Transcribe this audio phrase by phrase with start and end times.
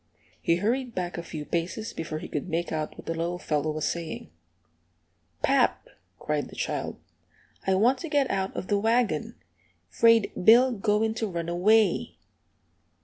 [0.41, 3.69] He hurried back a few paces before he could make out what the little fellow
[3.69, 4.31] was saying.
[5.43, 6.97] "Pap," cried the child,
[7.67, 9.35] "I want to get out of the wagon.
[9.89, 12.15] 'Fraid Bill goin' to run away!"